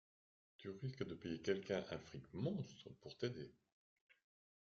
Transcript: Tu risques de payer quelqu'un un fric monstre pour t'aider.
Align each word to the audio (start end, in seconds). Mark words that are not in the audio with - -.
Tu 0.57 0.67
risques 0.67 1.03
de 1.07 1.13
payer 1.13 1.43
quelqu'un 1.43 1.85
un 1.91 1.99
fric 1.99 2.23
monstre 2.33 2.89
pour 3.01 3.15
t'aider. 3.19 3.51